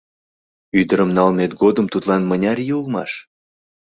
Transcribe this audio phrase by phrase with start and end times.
[0.79, 3.11] —Ӱдырым налмет годым тудлан мыняр ий улмаш?